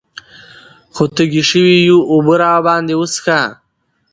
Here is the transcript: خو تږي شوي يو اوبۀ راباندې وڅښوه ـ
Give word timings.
خو 0.95 1.03
تږي 1.15 1.43
شوي 1.49 1.75
يو 1.87 1.99
اوبۀ 2.11 2.35
راباندې 2.41 2.95
وڅښوه 2.99 3.39
ـ 3.49 3.55